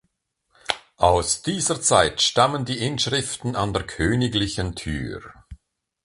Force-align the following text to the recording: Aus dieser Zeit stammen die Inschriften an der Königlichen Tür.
Aus 0.97 1.43
dieser 1.43 1.79
Zeit 1.79 2.23
stammen 2.23 2.65
die 2.65 2.79
Inschriften 2.79 3.55
an 3.55 3.71
der 3.71 3.83
Königlichen 3.85 4.73
Tür. 4.73 5.21